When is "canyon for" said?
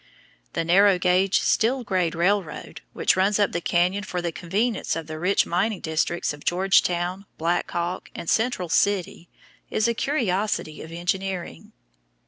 3.61-4.19